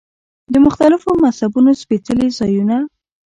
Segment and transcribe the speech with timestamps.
[0.53, 2.77] د مختلفو مذهبونو سپېڅلي ځایونه.